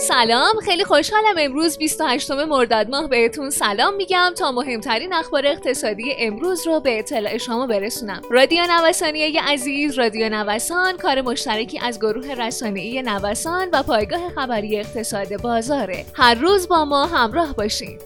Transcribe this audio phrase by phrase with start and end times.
[0.00, 6.66] سلام خیلی خوشحالم امروز 28 مرداد ماه بهتون سلام میگم تا مهمترین اخبار اقتصادی امروز
[6.66, 8.22] رو به اطلاع شما برسونم.
[8.30, 15.42] رادیو نوسانی عزیز رادیو نوسان کار مشترکی از گروه رسانه‌ای نوسان و پایگاه خبری اقتصاد
[15.42, 16.04] بازاره.
[16.14, 17.98] هر روز با ما همراه باشین.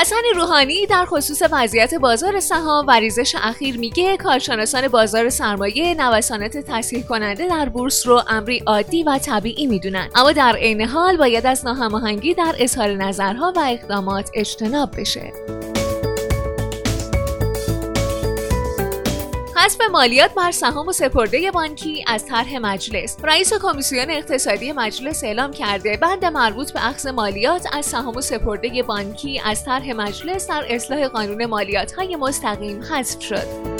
[0.00, 6.56] حسن روحانی در خصوص وضعیت بازار سهام و ریزش اخیر میگه کارشناسان بازار سرمایه نوسانات
[6.56, 10.08] تسهیل کننده در بورس رو امری عادی و طبیعی می‌دونن.
[10.14, 15.57] اما در عین حال باید از ناهماهنگی در اظهار نظرها و اقدامات اجتناب بشه.
[19.58, 23.16] حذف مالیات بر سهام و سپرده بانکی از طرح مجلس.
[23.24, 28.82] رئیس کمیسیون اقتصادی مجلس اعلام کرده بند مربوط به اخذ مالیات از سهام و سپرده
[28.82, 33.77] بانکی از طرح مجلس در اصلاح قانون مالیات های مستقیم حذف شد.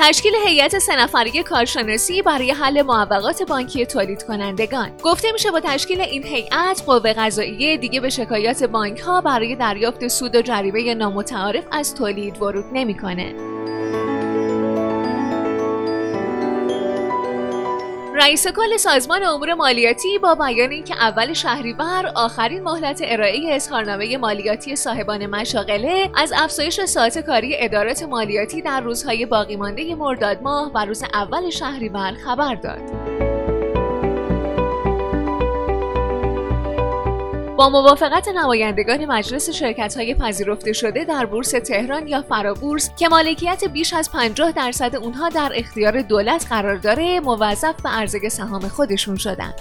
[0.00, 6.00] تشکیل هیئت سه نفره کارشناسی برای حل معوقات بانکی تولید کنندگان گفته میشه با تشکیل
[6.00, 11.64] این هیئت قوه قضاییه دیگه به شکایات بانک ها برای دریافت سود و جریمه نامتعارف
[11.72, 13.34] از تولید ورود نمی‌کنه.
[18.18, 24.76] رئیس کل سازمان امور مالیاتی با بیان اینکه اول شهریور آخرین مهلت ارائه اظهارنامه مالیاتی
[24.76, 30.84] صاحبان مشاغله از افزایش ساعت کاری ادارات مالیاتی در روزهای باقی مانده مرداد ماه و
[30.84, 33.27] روز اول شهریور خبر داد.
[37.58, 43.64] با موافقت نمایندگان مجلس شرکت های پذیرفته شده در بورس تهران یا فرابورس که مالکیت
[43.64, 49.16] بیش از 50 درصد اونها در اختیار دولت قرار داره موظف به عرضه سهام خودشون
[49.16, 49.54] شدند.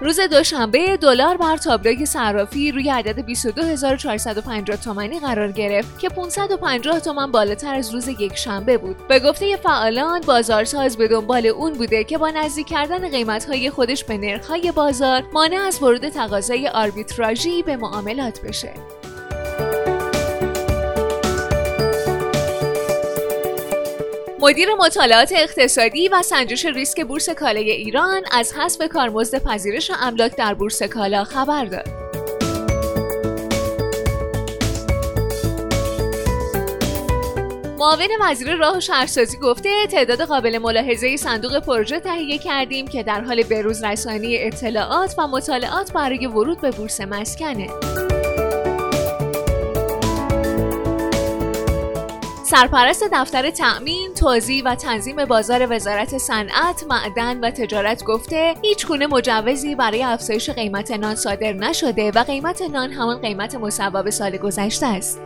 [0.00, 7.32] روز دوشنبه دلار بر تابلوی صرافی روی عدد 22450 تومانی قرار گرفت که 550 تومان
[7.32, 8.96] بالاتر از روز یک شنبه بود.
[9.08, 14.18] به گفته فعالان بازارساز به دنبال اون بوده که با نزدیک کردن قیمت‌های خودش به
[14.18, 18.74] نرخ‌های بازار مانع از ورود تقاضای آربیتراژی به معاملات بشه.
[24.40, 30.54] مدیر مطالعات اقتصادی و سنجش ریسک بورس کالای ایران از حذف کارمزد پذیرش املاک در
[30.54, 31.88] بورس کالا خبر داد.
[37.78, 43.20] معاون وزیر راه و شهرسازی گفته تعداد قابل ملاحظه صندوق پروژه تهیه کردیم که در
[43.20, 47.68] حال بروز رسانی اطلاعات و مطالعات برای ورود به بورس مسکنه.
[52.50, 59.06] سرپرست دفتر تأمین، توزیع و تنظیم بازار وزارت صنعت، معدن و تجارت گفته هیچ گونه
[59.06, 64.86] مجوزی برای افزایش قیمت نان صادر نشده و قیمت نان همان قیمت مصوب سال گذشته
[64.86, 65.20] است.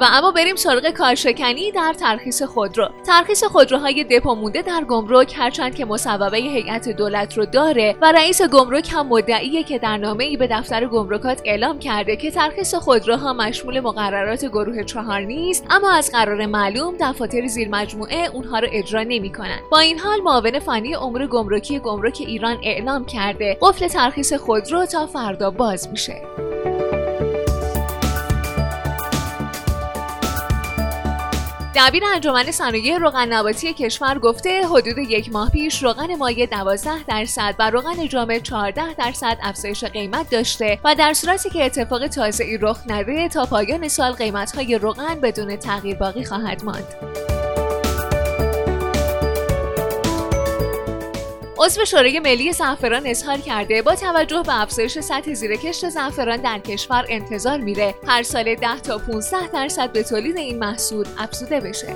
[0.00, 2.88] و اما بریم سراغ کارشکنی در ترخیص خودرو.
[3.06, 8.42] ترخیص خودروهای دپو مونده در گمرک هرچند که مصوبه هیئت دولت رو داره و رئیس
[8.42, 13.32] گمرک هم مدعیه که در نامه ای به دفتر گمرکات اعلام کرده که ترخیص خودروها
[13.32, 19.02] مشمول مقررات گروه چهار نیست اما از قرار معلوم دفاتر زیر مجموعه اونها رو اجرا
[19.02, 19.58] نمی‌کنن.
[19.70, 25.06] با این حال معاون فنی امور گمرکی گمرک ایران اعلام کرده قفل ترخیص خودرو تا
[25.06, 26.22] فردا باز میشه.
[31.76, 37.54] دبیر انجمن صنایع روغن نباتی کشور گفته حدود یک ماه پیش روغن مایع 12 درصد
[37.58, 42.78] و روغن جامد 14 درصد افزایش قیمت داشته و در صورتی که اتفاق تازه‌ای رخ
[42.86, 47.33] نده تا پایان سال قیمت‌های روغن بدون تغییر باقی خواهد ماند.
[51.64, 57.04] عضو شورای ملی زعفران اظهار کرده با توجه به افزایش سطح زیرکشت زعفران در کشور
[57.08, 57.94] انتظار میره.
[58.06, 61.94] هر سال 10 تا 15 درصد به تولید این محصول افزوده بشه.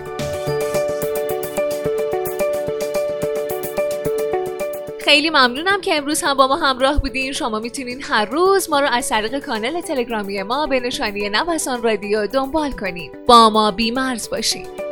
[5.00, 7.32] خیلی ممنونم که امروز هم با ما همراه بودین.
[7.32, 12.26] شما می‌تونین هر روز ما رو از طریق کانال تلگرامی ما به نشانی نوسان رادیو
[12.26, 14.87] دنبال کنید با ما بیمرز باشید